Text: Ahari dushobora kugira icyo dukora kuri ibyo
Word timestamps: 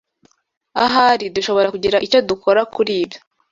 Ahari 0.85 1.25
dushobora 1.35 1.67
kugira 1.75 2.01
icyo 2.05 2.19
dukora 2.29 2.61
kuri 2.73 2.93
ibyo 3.03 3.19